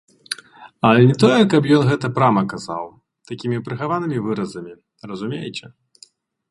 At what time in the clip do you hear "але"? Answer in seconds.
0.87-1.01